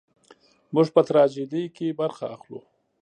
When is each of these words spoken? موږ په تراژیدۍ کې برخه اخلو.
موږ 0.73 0.87
په 0.95 1.01
تراژیدۍ 1.07 1.63
کې 1.75 1.97
برخه 1.99 2.25
اخلو. 2.35 2.59